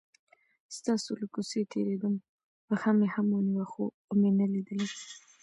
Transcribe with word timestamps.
ستاسو 0.77 1.09
له 1.21 1.25
کوڅې 1.33 1.61
تیرېدم، 1.71 2.15
پښه 2.67 2.89
مې 2.97 3.07
هم 3.13 3.27
ونیوه 3.31 3.65
خو 3.71 3.83
ومې 4.09 4.31
نه 4.39 4.45
لیدلې. 4.53 4.87